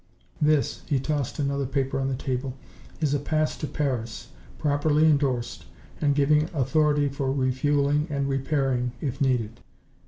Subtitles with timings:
[0.41, 2.57] "This," he tossed another paper on the table,
[3.01, 5.65] "is a pass to Paris, properly indorsed,
[6.01, 9.59] and giving authority for refueling and repairing, if needed.